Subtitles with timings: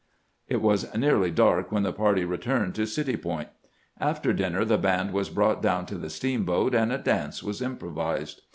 [0.49, 3.49] It was nearly dark when the party returned to City Point.
[3.99, 8.41] After dinner the band was brought down to the steamboat, and a dance was improvised.